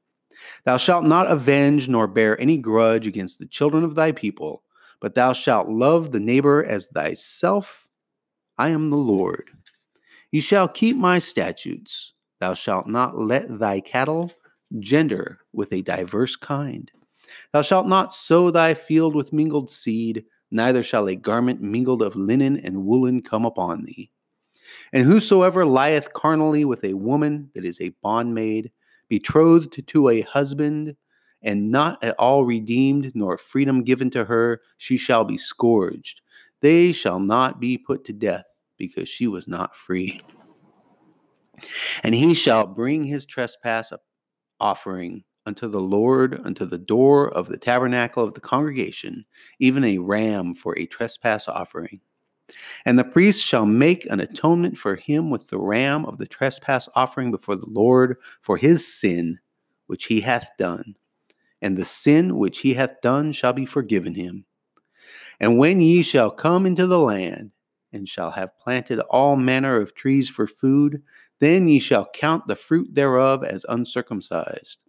Thou 0.66 0.78
shalt 0.78 1.06
not 1.06 1.30
avenge 1.30 1.88
nor 1.88 2.08
bear 2.08 2.42
any 2.42 2.58
grudge 2.58 3.06
against 3.06 3.38
the 3.38 3.46
children 3.46 3.84
of 3.84 3.94
thy 3.94 4.14
people, 4.14 4.64
but 5.00 5.14
thou 5.14 5.32
shalt 5.32 5.70
love 5.70 6.10
the 6.10 6.20
neighbor 6.20 6.66
as 6.66 6.88
thyself. 6.88 7.88
I 8.58 8.70
am 8.70 8.90
the 8.90 8.98
Lord. 8.98 9.52
Ye 10.32 10.40
shall 10.40 10.68
keep 10.68 10.98
my 10.98 11.20
statutes. 11.20 12.16
Thou 12.40 12.56
shalt 12.56 12.88
not 12.88 13.16
let 13.16 13.60
thy 13.60 13.80
cattle 13.80 14.32
gender 14.80 15.38
with 15.54 15.72
a 15.72 15.84
diverse 15.84 16.36
kind. 16.36 16.92
Thou 17.54 17.62
shalt 17.62 17.86
not 17.86 18.12
sow 18.12 18.50
thy 18.50 18.74
field 18.74 19.14
with 19.14 19.34
mingled 19.34 19.70
seed, 19.70 20.26
neither 20.52 20.84
shall 20.84 21.08
a 21.08 21.16
garment 21.16 21.62
mingled 21.62 22.02
of 22.02 22.16
linen 22.16 22.58
and 22.58 22.86
woolen 22.86 23.22
come 23.22 23.46
upon 23.46 23.84
thee. 23.84 24.12
And 24.94 25.06
whosoever 25.06 25.66
lieth 25.66 26.14
carnally 26.14 26.66
with 26.66 26.84
a 26.84 26.94
woman 26.94 27.50
that 27.56 27.66
is 27.66 27.82
a 27.82 27.94
bondmaid, 28.04 28.72
betrothed 29.10 29.86
to 29.88 30.10
a 30.10 30.22
husband, 30.22 30.96
and 31.42 31.72
not 31.72 32.04
at 32.04 32.16
all 32.20 32.46
redeemed, 32.46 33.12
nor 33.16 33.38
freedom 33.38 33.84
given 33.84 34.10
to 34.12 34.26
her, 34.26 34.62
she 34.78 34.98
shall 34.98 35.24
be 35.24 35.38
scourged. 35.38 36.22
They 36.62 36.92
shall 36.92 37.20
not 37.20 37.60
be 37.60 37.78
put 37.78 38.06
to 38.06 38.14
death, 38.14 38.46
because 38.78 39.10
she 39.10 39.28
was 39.28 39.48
not 39.48 39.76
free. 39.76 40.22
And 42.04 42.16
he 42.16 42.34
shall 42.34 42.66
bring 42.66 43.04
his 43.04 43.26
trespass 43.26 43.92
offering 44.60 45.24
unto 45.46 45.68
the 45.68 45.80
Lord, 45.80 46.40
unto 46.46 46.66
the 46.66 46.78
door 46.78 47.32
of 47.34 47.48
the 47.48 47.58
tabernacle 47.58 48.24
of 48.24 48.34
the 48.34 48.42
congregation, 48.42 49.26
even 49.60 49.84
a 49.84 49.98
ram 49.98 50.54
for 50.54 50.78
a 50.78 50.86
trespass 50.86 51.48
offering. 51.48 52.00
And 52.86 53.00
the 53.00 53.04
priest 53.04 53.46
shall 53.46 53.66
make 53.66 54.06
an 54.06 54.20
atonement 54.20 54.78
for 54.78 54.96
him 54.96 55.30
with 55.30 55.48
the 55.48 55.60
ram 55.60 56.06
of 56.06 56.18
the 56.18 56.28
trespass 56.28 56.90
offering 56.96 57.32
before 57.32 57.56
the 57.56 57.70
Lord 57.70 58.18
for 58.42 58.58
his 58.58 58.86
sin 58.86 59.40
which 59.88 60.06
he 60.06 60.22
hath 60.22 60.50
done. 60.58 60.96
And 61.62 61.78
the 61.78 61.86
sin 61.86 62.38
which 62.38 62.60
he 62.60 62.74
hath 62.74 63.02
done 63.02 63.32
shall 63.34 63.54
be 63.54 63.66
forgiven 63.66 64.16
him. 64.16 64.46
And 65.40 65.58
when 65.58 65.82
ye 65.82 66.02
shall 66.02 66.32
come 66.32 66.66
into 66.66 66.88
the 66.88 67.00
land, 67.00 67.52
and 67.94 68.08
shall 68.08 68.32
have 68.32 68.58
planted 68.58 69.00
all 69.10 69.36
manner 69.36 69.76
of 69.76 69.94
trees 69.94 70.30
for 70.30 70.48
food, 70.48 71.02
then 71.40 71.68
ye 71.68 71.80
shall 71.80 72.10
count 72.14 72.48
the 72.48 72.56
fruit 72.56 72.88
thereof 72.94 73.44
as 73.44 73.66
uncircumcised. 73.68 74.84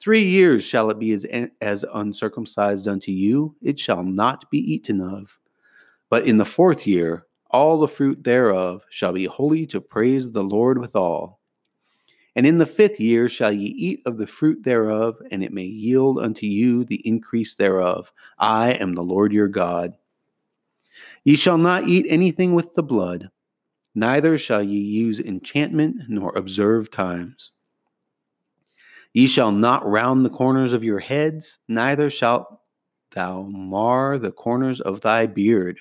Three 0.00 0.24
years 0.24 0.62
shall 0.62 0.90
it 0.90 0.98
be 0.98 1.12
as, 1.12 1.24
as 1.60 1.84
uncircumcised 1.92 2.86
unto 2.86 3.10
you, 3.10 3.56
it 3.60 3.78
shall 3.78 4.02
not 4.04 4.48
be 4.50 4.58
eaten 4.58 5.00
of. 5.00 5.38
But 6.08 6.24
in 6.26 6.38
the 6.38 6.44
fourth 6.44 6.86
year, 6.86 7.26
all 7.50 7.80
the 7.80 7.88
fruit 7.88 8.22
thereof 8.22 8.84
shall 8.90 9.12
be 9.12 9.24
holy 9.24 9.66
to 9.66 9.80
praise 9.80 10.30
the 10.30 10.44
Lord 10.44 10.78
withal. 10.78 11.40
And 12.36 12.46
in 12.46 12.58
the 12.58 12.66
fifth 12.66 13.00
year 13.00 13.28
shall 13.28 13.50
ye 13.50 13.66
eat 13.66 14.02
of 14.06 14.18
the 14.18 14.26
fruit 14.26 14.62
thereof, 14.62 15.16
and 15.32 15.42
it 15.42 15.52
may 15.52 15.64
yield 15.64 16.20
unto 16.20 16.46
you 16.46 16.84
the 16.84 17.06
increase 17.06 17.56
thereof. 17.56 18.12
I 18.38 18.74
am 18.74 18.94
the 18.94 19.02
Lord 19.02 19.32
your 19.32 19.48
God. 19.48 19.94
Ye 21.24 21.34
shall 21.34 21.58
not 21.58 21.88
eat 21.88 22.06
anything 22.08 22.54
with 22.54 22.74
the 22.74 22.82
blood, 22.84 23.30
neither 23.94 24.38
shall 24.38 24.62
ye 24.62 24.78
use 24.78 25.18
enchantment 25.18 26.02
nor 26.08 26.36
observe 26.36 26.90
times. 26.90 27.50
Ye 29.14 29.26
shall 29.26 29.52
not 29.52 29.86
round 29.86 30.24
the 30.24 30.30
corners 30.30 30.72
of 30.72 30.84
your 30.84 31.00
heads, 31.00 31.58
neither 31.68 32.10
shalt 32.10 32.60
thou 33.12 33.44
mar 33.44 34.18
the 34.18 34.32
corners 34.32 34.80
of 34.80 35.00
thy 35.00 35.26
beard. 35.26 35.78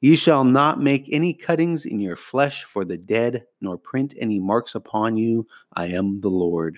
Ye 0.00 0.16
shall 0.16 0.44
not 0.44 0.80
make 0.80 1.08
any 1.10 1.32
cuttings 1.32 1.86
in 1.86 1.98
your 1.98 2.16
flesh 2.16 2.64
for 2.64 2.84
the 2.84 2.98
dead, 2.98 3.46
nor 3.60 3.78
print 3.78 4.14
any 4.18 4.38
marks 4.38 4.74
upon 4.74 5.16
you. 5.16 5.46
I 5.72 5.86
am 5.86 6.20
the 6.20 6.30
Lord. 6.30 6.76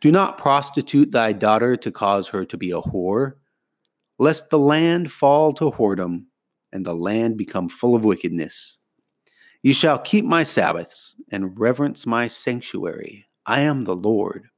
Do 0.00 0.10
not 0.10 0.38
prostitute 0.38 1.12
thy 1.12 1.32
daughter 1.32 1.76
to 1.76 1.92
cause 1.92 2.28
her 2.28 2.44
to 2.46 2.56
be 2.56 2.70
a 2.70 2.80
whore, 2.80 3.34
lest 4.18 4.50
the 4.50 4.58
land 4.58 5.12
fall 5.12 5.52
to 5.54 5.70
whoredom, 5.70 6.24
and 6.72 6.84
the 6.84 6.94
land 6.94 7.36
become 7.36 7.68
full 7.68 7.94
of 7.94 8.04
wickedness. 8.04 8.78
Ye 9.62 9.72
shall 9.72 9.98
keep 9.98 10.24
my 10.24 10.42
Sabbaths, 10.42 11.20
and 11.30 11.58
reverence 11.58 12.06
my 12.06 12.26
sanctuary. 12.26 13.27
I 13.48 13.60
am 13.62 13.84
the 13.84 13.96
Lord. 13.96 14.50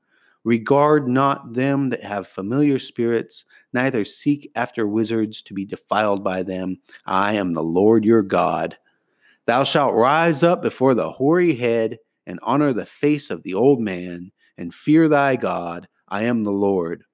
Regard 0.42 1.06
not 1.06 1.54
them 1.54 1.90
that 1.90 2.02
have 2.02 2.26
familiar 2.26 2.80
spirits, 2.80 3.44
neither 3.72 4.04
seek 4.04 4.50
after 4.56 4.84
wizards 4.84 5.42
to 5.42 5.54
be 5.54 5.64
defiled 5.64 6.24
by 6.24 6.42
them. 6.42 6.78
I 7.06 7.34
am 7.34 7.52
the 7.52 7.62
Lord 7.62 8.04
your 8.04 8.22
God. 8.22 8.76
Thou 9.46 9.62
shalt 9.62 9.94
rise 9.94 10.42
up 10.42 10.60
before 10.60 10.94
the 10.94 11.12
hoary 11.12 11.54
head, 11.54 11.98
and 12.26 12.40
honor 12.42 12.72
the 12.72 12.84
face 12.84 13.30
of 13.30 13.44
the 13.44 13.54
old 13.54 13.80
man, 13.80 14.32
and 14.58 14.74
fear 14.74 15.06
thy 15.06 15.36
God. 15.36 15.88
I 16.08 16.24
am 16.24 16.42
the 16.42 16.50
Lord. 16.50 17.04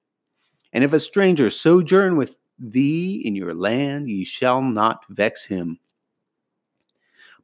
And 0.73 0.83
if 0.83 0.93
a 0.93 0.99
stranger 0.99 1.51
sojourn 1.51 2.17
with 2.17 2.41
thee 2.57 3.21
in 3.23 3.35
your 3.35 3.53
land, 3.53 4.09
ye 4.09 4.23
shall 4.23 4.63
not 4.63 5.03
vex 5.09 5.45
him. 5.45 5.79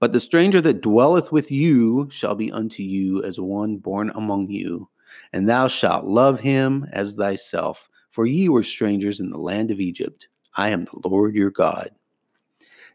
But 0.03 0.12
the 0.12 0.19
stranger 0.19 0.60
that 0.60 0.81
dwelleth 0.81 1.31
with 1.31 1.50
you 1.50 2.10
shall 2.12 2.36
be 2.36 2.51
unto 2.51 2.83
you 2.83 3.24
as 3.24 3.39
one 3.39 3.77
born 3.77 4.12
among 4.13 4.50
you 4.50 4.89
and 5.31 5.48
thou 5.48 5.69
shalt 5.69 6.03
love 6.03 6.41
him 6.41 6.86
as 6.91 7.13
thyself. 7.13 7.88
For 8.10 8.25
ye 8.25 8.50
were 8.50 8.63
strangers 8.63 9.22
in 9.22 9.29
the 9.29 9.38
land 9.38 9.72
of 9.72 9.79
Egypt. 9.79 10.27
I 10.57 10.72
am 10.72 10.83
the 10.83 11.00
Lord 11.07 11.36
your 11.36 11.51
God. 11.51 11.89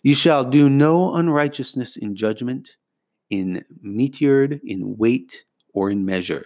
Ye 0.03 0.13
shall 0.13 0.45
do 0.45 0.69
no 0.69 1.15
unrighteousness 1.15 1.97
in 1.97 2.15
judgment, 2.15 2.77
in 3.31 3.65
meteyard, 3.83 4.61
in 4.63 4.95
weight, 4.99 5.47
or 5.73 5.91
in 5.91 6.05
measure. 6.05 6.45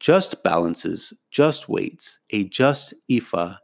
Just 0.00 0.42
balances, 0.42 1.12
just 1.30 1.68
weights, 1.68 2.18
a 2.30 2.44
just 2.44 2.94
ephah, 3.10 3.56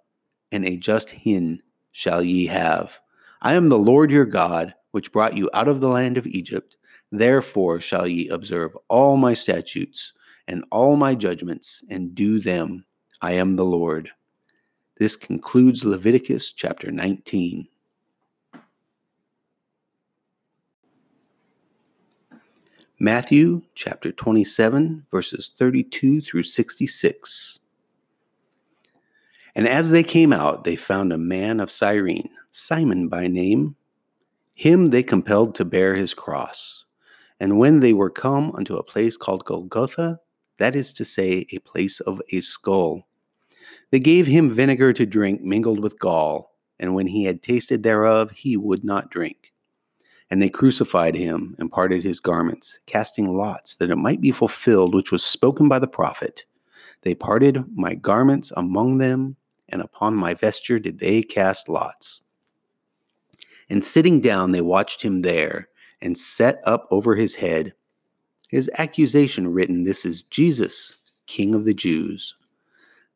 and 0.53 0.67
a 0.67 0.77
just 0.77 1.09
hin 1.09 1.63
shall 1.93 2.23
ye 2.23 2.45
have. 2.49 3.01
I 3.41 3.55
am 3.55 3.71
the 3.71 3.79
Lord 3.79 4.11
your 4.11 4.27
God, 4.27 4.75
which 4.95 5.11
brought 5.11 5.37
you 5.37 5.51
out 5.55 5.67
of 5.67 5.81
the 5.81 5.89
land 5.89 6.17
of 6.17 6.25
Egypt. 6.29 6.77
Therefore 7.11 7.81
shall 7.81 8.07
ye 8.07 8.29
observe 8.29 8.79
all 8.89 9.17
my 9.17 9.35
statutes 9.35 10.13
and 10.47 10.65
all 10.71 10.95
my 10.95 11.17
judgments 11.17 11.85
and 11.91 12.15
do 12.15 12.39
them. 12.39 12.85
I 13.21 13.33
am 13.33 13.57
the 13.57 13.65
Lord. 13.65 14.11
This 14.99 15.17
concludes 15.17 15.85
Leviticus 15.85 16.53
chapter 16.53 16.93
19. 16.93 17.67
Matthew 23.01 23.63
chapter 23.75 24.13
27, 24.13 25.07
verses 25.11 25.51
32 25.59 26.21
through 26.21 26.45
66. 26.45 27.59
And 29.57 29.67
as 29.67 29.91
they 29.91 30.05
came 30.05 30.33
out, 30.33 30.63
they 30.63 30.77
found 30.77 31.13
a 31.13 31.19
man 31.19 31.59
of 31.59 31.73
Cyrene, 31.73 32.31
Simon 32.53 33.09
by 33.09 33.27
name. 33.27 33.75
Him 34.55 34.91
they 34.91 35.03
compelled 35.03 35.55
to 35.57 35.65
bear 35.65 35.95
his 35.95 36.15
cross. 36.15 36.85
And 37.41 37.59
when 37.59 37.81
they 37.81 37.93
were 37.93 38.11
come 38.11 38.53
unto 38.53 38.77
a 38.77 38.85
place 38.85 39.17
called 39.17 39.45
Golgotha, 39.45 40.21
that 40.59 40.77
is 40.77 40.93
to 40.95 41.05
say, 41.05 41.47
a 41.51 41.59
place 41.59 42.01
of 42.01 42.23
a 42.31 42.41
skull. 42.41 43.09
They 43.91 43.99
gave 43.99 44.27
him 44.27 44.55
vinegar 44.55 44.93
to 44.93 45.07
drink 45.07 45.41
mingled 45.41 45.81
with 45.81 45.99
gall, 45.99 46.57
and 46.79 46.95
when 46.95 47.09
he 47.09 47.25
had 47.25 47.43
tasted 47.43 47.83
thereof, 47.83 48.31
he 48.31 48.57
would 48.57 48.85
not 48.85 49.11
drink. 49.11 49.53
And 50.31 50.41
they 50.41 50.49
crucified 50.49 51.15
him 51.15 51.55
and 51.59 51.71
parted 51.71 52.03
his 52.03 52.21
garments, 52.21 52.79
casting 52.87 53.35
lots, 53.35 53.77
that 53.77 53.91
it 53.91 53.97
might 53.97 54.21
be 54.21 54.33
fulfilled 54.33 54.95
which 54.95 55.13
was 55.13 55.25
spoken 55.25 55.69
by 55.69 55.79
the 55.79 55.89
prophet. 55.89 56.45
They 57.03 57.15
parted 57.15 57.65
my 57.75 57.95
garments 57.95 58.53
among 58.57 58.99
them, 58.99 59.37
and 59.69 59.83
upon 59.83 60.15
my 60.15 60.35
vesture 60.35 60.79
did 60.79 61.01
they 61.01 61.23
cast 61.23 61.69
lots. 61.69 62.23
And 63.71 63.85
sitting 63.85 64.21
down, 64.21 64.53
they 64.53 64.61
watched 64.61 65.03
him 65.03 65.23
there, 65.23 65.69
and 66.01 66.19
set 66.19 66.61
up 66.67 66.87
over 66.91 67.17
his 67.17 67.37
head 67.37 67.75
his 68.55 68.71
accusation 68.79 69.53
written, 69.53 69.83
This 69.83 70.07
is 70.07 70.23
Jesus, 70.23 70.97
King 71.27 71.57
of 71.57 71.65
the 71.65 71.75
Jews. 71.75 72.37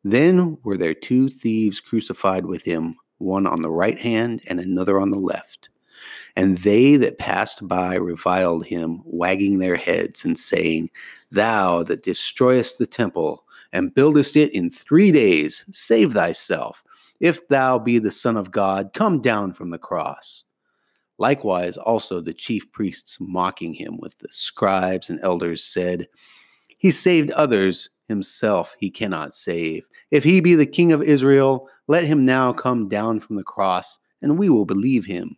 Then 0.02 0.58
were 0.64 0.76
there 0.76 0.94
two 0.94 1.30
thieves 1.30 1.80
crucified 1.80 2.44
with 2.44 2.62
him, 2.62 2.96
one 3.18 3.46
on 3.46 3.62
the 3.62 3.70
right 3.70 4.00
hand 4.00 4.42
and 4.48 4.58
another 4.58 5.00
on 5.00 5.12
the 5.12 5.18
left. 5.20 5.68
And 6.34 6.58
they 6.58 6.96
that 6.96 7.18
passed 7.18 7.68
by 7.68 7.94
reviled 7.94 8.66
him, 8.66 9.00
wagging 9.04 9.60
their 9.60 9.76
heads 9.76 10.24
and 10.24 10.36
saying, 10.36 10.90
Thou 11.30 11.84
that 11.84 12.02
destroyest 12.02 12.78
the 12.78 12.86
temple 12.88 13.44
and 13.72 13.94
buildest 13.94 14.34
it 14.34 14.52
in 14.52 14.70
three 14.70 15.12
days, 15.12 15.64
save 15.70 16.14
thyself. 16.14 16.82
If 17.20 17.46
thou 17.48 17.78
be 17.78 17.98
the 17.98 18.12
Son 18.12 18.36
of 18.36 18.50
God, 18.50 18.92
come 18.94 19.20
down 19.20 19.52
from 19.52 19.70
the 19.70 19.78
cross. 19.78 20.44
Likewise, 21.18 21.76
also 21.76 22.20
the 22.20 22.32
chief 22.32 22.70
priests 22.70 23.18
mocking 23.20 23.74
him 23.74 23.98
with 23.98 24.16
the 24.18 24.28
scribes 24.30 25.10
and 25.10 25.18
elders 25.22 25.64
said, 25.64 26.06
He 26.78 26.92
saved 26.92 27.32
others, 27.32 27.90
himself 28.06 28.76
he 28.78 28.90
cannot 28.90 29.34
save. 29.34 29.84
If 30.10 30.24
he 30.24 30.40
be 30.40 30.54
the 30.54 30.66
king 30.66 30.92
of 30.92 31.02
Israel, 31.02 31.68
let 31.88 32.04
him 32.04 32.24
now 32.24 32.52
come 32.52 32.88
down 32.88 33.20
from 33.20 33.36
the 33.36 33.42
cross, 33.42 33.98
and 34.22 34.38
we 34.38 34.48
will 34.48 34.64
believe 34.64 35.04
him. 35.04 35.36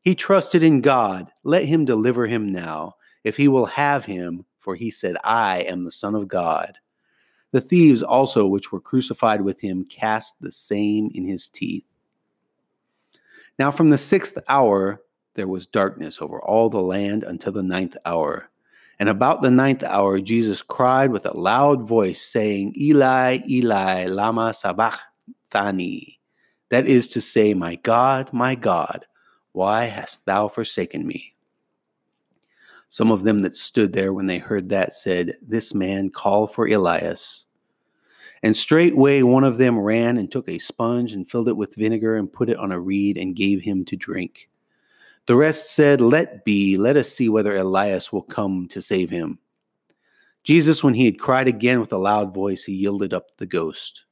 He 0.00 0.14
trusted 0.14 0.62
in 0.62 0.80
God, 0.80 1.30
let 1.44 1.64
him 1.64 1.84
deliver 1.84 2.26
him 2.26 2.50
now, 2.52 2.94
if 3.22 3.36
he 3.36 3.48
will 3.48 3.66
have 3.66 4.04
him, 4.04 4.44
for 4.58 4.74
he 4.74 4.90
said, 4.90 5.16
I 5.24 5.60
am 5.60 5.84
the 5.84 5.90
Son 5.90 6.14
of 6.14 6.28
God. 6.28 6.78
The 7.54 7.60
thieves 7.60 8.02
also 8.02 8.48
which 8.48 8.72
were 8.72 8.80
crucified 8.80 9.42
with 9.42 9.60
him 9.60 9.84
cast 9.84 10.40
the 10.40 10.50
same 10.50 11.12
in 11.14 11.24
his 11.24 11.48
teeth. 11.48 11.84
Now 13.60 13.70
from 13.70 13.90
the 13.90 13.96
sixth 13.96 14.36
hour 14.48 15.00
there 15.34 15.46
was 15.46 15.64
darkness 15.64 16.20
over 16.20 16.42
all 16.42 16.68
the 16.68 16.82
land 16.82 17.22
until 17.22 17.52
the 17.52 17.62
ninth 17.62 17.96
hour. 18.04 18.50
And 18.98 19.08
about 19.08 19.40
the 19.40 19.52
ninth 19.52 19.84
hour, 19.84 20.18
Jesus 20.18 20.62
cried 20.62 21.12
with 21.12 21.26
a 21.26 21.38
loud 21.38 21.86
voice, 21.86 22.20
saying, 22.20 22.74
Eli, 22.76 23.38
Eli, 23.48 24.06
Lama 24.06 24.52
Sabachthani. 24.52 26.18
That 26.70 26.88
is 26.88 27.06
to 27.10 27.20
say, 27.20 27.54
My 27.54 27.76
God, 27.76 28.32
my 28.32 28.56
God, 28.56 29.06
why 29.52 29.84
hast 29.84 30.26
thou 30.26 30.48
forsaken 30.48 31.06
me? 31.06 31.33
Some 32.94 33.10
of 33.10 33.24
them 33.24 33.42
that 33.42 33.56
stood 33.56 33.92
there 33.92 34.14
when 34.14 34.26
they 34.26 34.38
heard 34.38 34.68
that 34.68 34.92
said, 34.92 35.36
This 35.42 35.74
man 35.74 36.10
call 36.10 36.46
for 36.46 36.68
Elias. 36.68 37.46
And 38.40 38.54
straightway 38.54 39.22
one 39.22 39.42
of 39.42 39.58
them 39.58 39.80
ran 39.80 40.16
and 40.16 40.30
took 40.30 40.48
a 40.48 40.58
sponge 40.58 41.12
and 41.12 41.28
filled 41.28 41.48
it 41.48 41.56
with 41.56 41.74
vinegar 41.74 42.14
and 42.14 42.32
put 42.32 42.48
it 42.48 42.56
on 42.56 42.70
a 42.70 42.78
reed 42.78 43.18
and 43.18 43.34
gave 43.34 43.62
him 43.62 43.84
to 43.86 43.96
drink. 43.96 44.48
The 45.26 45.34
rest 45.34 45.74
said, 45.74 46.00
Let 46.00 46.44
be, 46.44 46.76
let 46.76 46.96
us 46.96 47.10
see 47.10 47.28
whether 47.28 47.56
Elias 47.56 48.12
will 48.12 48.22
come 48.22 48.68
to 48.68 48.80
save 48.80 49.10
him. 49.10 49.40
Jesus, 50.44 50.84
when 50.84 50.94
he 50.94 51.04
had 51.04 51.18
cried 51.18 51.48
again 51.48 51.80
with 51.80 51.92
a 51.92 51.98
loud 51.98 52.32
voice, 52.32 52.62
he 52.62 52.74
yielded 52.74 53.12
up 53.12 53.36
the 53.38 53.46
ghost. 53.46 54.04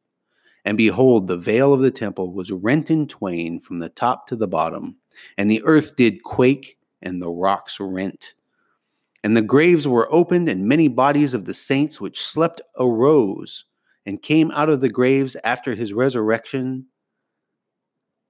And 0.64 0.76
behold, 0.76 1.28
the 1.28 1.36
veil 1.36 1.72
of 1.72 1.82
the 1.82 1.92
temple 1.92 2.32
was 2.32 2.50
rent 2.50 2.90
in 2.90 3.06
twain 3.06 3.60
from 3.60 3.78
the 3.78 3.90
top 3.90 4.26
to 4.26 4.34
the 4.34 4.48
bottom, 4.48 4.96
and 5.38 5.48
the 5.48 5.62
earth 5.62 5.94
did 5.94 6.24
quake, 6.24 6.78
and 7.00 7.22
the 7.22 7.30
rocks 7.30 7.78
rent. 7.78 8.34
And 9.24 9.36
the 9.36 9.42
graves 9.42 9.86
were 9.86 10.12
opened, 10.12 10.48
and 10.48 10.66
many 10.66 10.88
bodies 10.88 11.34
of 11.34 11.44
the 11.44 11.54
saints 11.54 12.00
which 12.00 12.22
slept 12.22 12.60
arose 12.78 13.64
and 14.04 14.22
came 14.22 14.50
out 14.50 14.68
of 14.68 14.80
the 14.80 14.90
graves 14.90 15.36
after 15.44 15.74
his 15.74 15.92
resurrection 15.92 16.86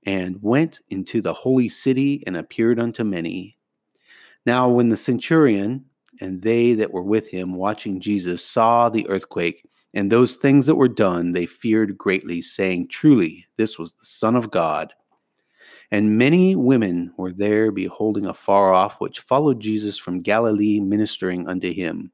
and 0.04 0.42
went 0.42 0.80
into 0.90 1.20
the 1.20 1.32
holy 1.32 1.68
city 1.68 2.22
and 2.26 2.36
appeared 2.36 2.78
unto 2.78 3.04
many. 3.04 3.56
Now, 4.44 4.68
when 4.68 4.88
the 4.88 4.96
centurion 4.96 5.84
and 6.20 6.42
they 6.42 6.74
that 6.74 6.92
were 6.92 7.02
with 7.02 7.28
him 7.28 7.54
watching 7.54 8.00
Jesus 8.00 8.44
saw 8.44 8.88
the 8.88 9.08
earthquake 9.08 9.66
and 9.94 10.10
those 10.10 10.36
things 10.36 10.66
that 10.66 10.74
were 10.74 10.88
done, 10.88 11.32
they 11.32 11.46
feared 11.46 11.96
greatly, 11.96 12.42
saying, 12.42 12.88
Truly, 12.88 13.46
this 13.56 13.78
was 13.78 13.92
the 13.94 14.04
Son 14.04 14.34
of 14.36 14.50
God. 14.50 14.92
And 15.92 16.16
many 16.16 16.56
women 16.56 17.12
were 17.18 17.32
there 17.32 17.70
beholding 17.70 18.24
afar 18.24 18.72
off, 18.72 18.98
which 18.98 19.20
followed 19.20 19.60
Jesus 19.60 19.98
from 19.98 20.20
Galilee, 20.20 20.80
ministering 20.80 21.46
unto 21.46 21.70
him. 21.70 22.10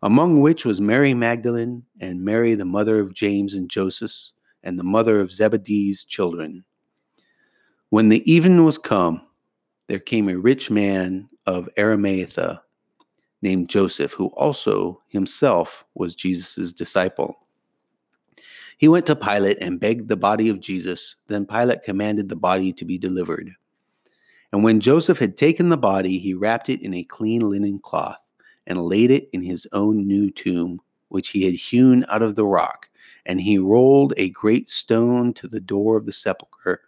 Among 0.00 0.40
which 0.40 0.64
was 0.64 0.80
Mary 0.80 1.12
Magdalene, 1.12 1.82
and 2.00 2.24
Mary 2.24 2.54
the 2.54 2.64
mother 2.64 3.00
of 3.00 3.14
James 3.14 3.54
and 3.54 3.68
Joseph, 3.68 4.32
and 4.62 4.78
the 4.78 4.84
mother 4.84 5.18
of 5.20 5.32
Zebedee's 5.32 6.04
children. 6.04 6.64
When 7.90 8.10
the 8.10 8.22
even 8.32 8.64
was 8.64 8.78
come, 8.78 9.26
there 9.88 9.98
came 9.98 10.28
a 10.28 10.38
rich 10.38 10.70
man 10.70 11.28
of 11.46 11.68
Arimathea 11.76 12.62
named 13.42 13.70
Joseph, 13.70 14.12
who 14.12 14.28
also 14.28 15.02
himself 15.08 15.84
was 15.94 16.14
Jesus' 16.14 16.72
disciple. 16.72 17.41
He 18.82 18.88
went 18.88 19.06
to 19.06 19.14
Pilate 19.14 19.58
and 19.60 19.78
begged 19.78 20.08
the 20.08 20.16
body 20.16 20.48
of 20.48 20.58
Jesus. 20.58 21.14
Then 21.28 21.46
Pilate 21.46 21.84
commanded 21.84 22.28
the 22.28 22.34
body 22.34 22.72
to 22.72 22.84
be 22.84 22.98
delivered. 22.98 23.52
And 24.52 24.64
when 24.64 24.80
Joseph 24.80 25.20
had 25.20 25.36
taken 25.36 25.68
the 25.68 25.76
body, 25.76 26.18
he 26.18 26.34
wrapped 26.34 26.68
it 26.68 26.82
in 26.82 26.92
a 26.92 27.04
clean 27.04 27.48
linen 27.48 27.78
cloth 27.78 28.18
and 28.66 28.82
laid 28.82 29.12
it 29.12 29.28
in 29.32 29.40
his 29.40 29.68
own 29.70 30.04
new 30.04 30.32
tomb, 30.32 30.80
which 31.10 31.28
he 31.28 31.44
had 31.44 31.54
hewn 31.54 32.04
out 32.08 32.22
of 32.22 32.34
the 32.34 32.44
rock 32.44 32.88
and 33.24 33.40
he 33.40 33.56
rolled 33.56 34.14
a 34.16 34.30
great 34.30 34.68
stone 34.68 35.32
to 35.34 35.46
the 35.46 35.60
door 35.60 35.96
of 35.96 36.04
the 36.04 36.12
sepulchre 36.12 36.80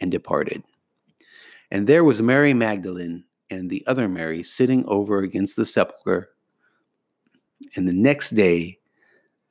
and 0.00 0.10
departed. 0.10 0.62
And 1.70 1.86
there 1.86 2.02
was 2.02 2.22
Mary 2.22 2.54
Magdalene 2.54 3.24
and 3.50 3.68
the 3.68 3.84
other 3.86 4.08
Mary 4.08 4.42
sitting 4.42 4.86
over 4.86 5.18
against 5.18 5.56
the 5.56 5.66
sepulchre. 5.66 6.30
And 7.76 7.86
the 7.86 7.92
next 7.92 8.30
day 8.30 8.78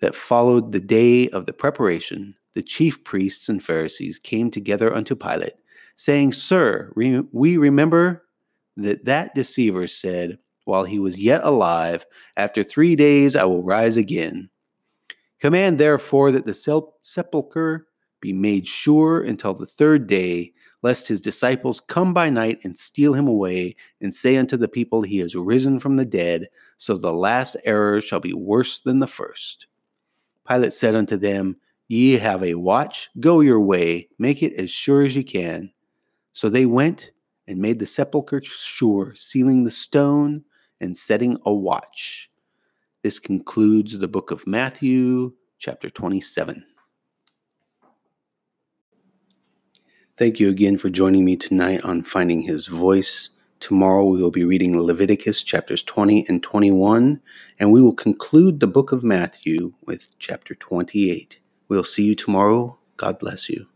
that 0.02 0.16
followed 0.16 0.72
the 0.72 0.80
day 0.80 1.30
of 1.30 1.46
the 1.46 1.54
preparation, 1.54 2.36
the 2.54 2.64
chief 2.64 3.04
priests 3.04 3.48
and 3.48 3.64
Pharisees 3.64 4.20
came 4.20 4.52
together 4.52 4.94
unto 4.94 5.16
Pilate, 5.16 5.54
saying, 5.96 6.34
Sir, 6.34 6.92
we 6.96 7.58
remember 7.58 8.26
that 8.78 9.06
that 9.06 9.34
deceiver 9.36 9.88
said, 9.88 10.38
while 10.66 10.84
he 10.84 11.00
was 11.00 11.20
yet 11.20 11.42
alive, 11.44 12.06
After 12.38 12.64
three 12.64 12.96
days 12.96 13.36
I 13.36 13.46
will 13.46 13.64
rise 13.64 13.98
again. 13.98 14.50
Command 15.40 15.80
therefore 15.80 16.32
that 16.32 16.46
the 16.46 16.90
sepulchre 17.02 17.88
be 18.22 18.34
made 18.34 18.68
sure 18.68 19.22
until 19.22 19.54
the 19.54 19.66
third 19.66 20.08
day, 20.08 20.54
lest 20.84 21.08
his 21.08 21.22
disciples 21.22 21.82
come 21.82 22.14
by 22.14 22.30
night 22.30 22.60
and 22.64 22.78
steal 22.78 23.14
him 23.14 23.28
away, 23.28 23.76
and 24.00 24.14
say 24.14 24.38
unto 24.38 24.58
the 24.58 24.68
people, 24.68 25.02
He 25.02 25.20
is 25.20 25.36
risen 25.36 25.80
from 25.80 25.96
the 25.96 26.06
dead, 26.06 26.48
so 26.78 26.98
the 26.98 27.14
last 27.14 27.58
error 27.66 28.02
shall 28.02 28.20
be 28.20 28.34
worse 28.34 28.80
than 28.80 29.00
the 29.00 29.08
first. 29.08 29.68
Pilate 30.52 30.74
said 30.74 30.96
unto 30.96 31.16
them, 31.16 31.56
Ye 31.88 32.18
have 32.18 32.44
a 32.44 32.56
watch, 32.56 33.10
go 33.20 33.40
your 33.40 33.62
way, 33.62 34.10
make 34.20 34.44
it 34.44 34.54
as 34.56 34.70
sure 34.70 35.02
as 35.04 35.16
ye 35.16 35.24
can. 35.24 35.72
So 36.34 36.50
they 36.50 36.66
went 36.66 37.12
and 37.48 37.60
made 37.60 37.80
the 37.80 37.86
sepulchre 37.86 38.42
sure, 38.44 39.14
sealing 39.16 39.64
the 39.64 39.72
stone 39.72 40.44
and 40.82 40.96
setting 40.96 41.38
a 41.46 41.54
watch. 41.54 42.30
This 43.02 43.18
concludes 43.20 43.98
the 43.98 44.08
book 44.10 44.32
of 44.32 44.46
Matthew, 44.46 45.34
chapter 45.58 45.90
27. 45.90 46.66
Thank 50.18 50.40
you 50.40 50.50
again 50.50 50.78
for 50.78 50.90
joining 50.90 51.24
me 51.24 51.38
tonight 51.38 51.82
on 51.84 52.04
Finding 52.04 52.42
His 52.42 52.68
Voice. 52.68 53.30
Tomorrow 53.62 54.06
we 54.06 54.22
will 54.22 54.32
be 54.32 54.44
reading 54.44 54.82
Leviticus 54.82 55.44
chapters 55.44 55.84
20 55.84 56.26
and 56.28 56.44
21, 56.44 57.22
and 57.60 57.72
we 57.72 57.82
will 57.82 57.96
conclude 57.96 58.60
the 58.60 58.68
book 58.68 58.92
of 58.92 59.04
Matthew 59.04 59.74
with 59.86 60.10
chapter 60.20 60.56
28. 60.56 61.40
We'll 61.70 61.86
see 61.86 62.04
you 62.06 62.16
tomorrow. 62.16 62.80
God 62.98 63.20
bless 63.20 63.50
you. 63.50 63.71